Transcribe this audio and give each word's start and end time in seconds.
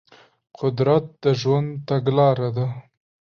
قدرت 0.59 1.05
د 1.23 1.25
ژوند 1.41 1.69
تګلاره 1.87 2.49
ده. 2.57 2.67